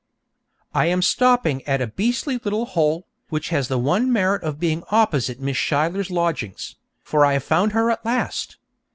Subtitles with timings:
[0.73, 4.83] I am stopping at a beastly little hole, which has the one merit of being
[4.89, 8.57] opposite Miss Schuyler's lodgings, for I have found her at last.